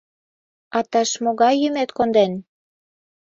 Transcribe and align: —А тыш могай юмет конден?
—А 0.77 0.79
тыш 0.91 1.09
могай 1.23 1.55
юмет 1.67 1.89
конден? 1.97 2.31